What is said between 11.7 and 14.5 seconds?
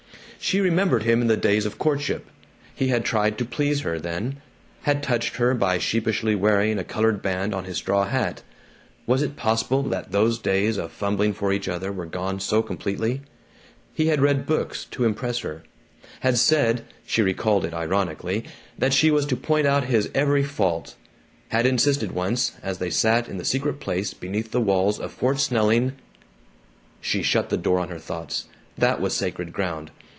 were gone so completely? He had read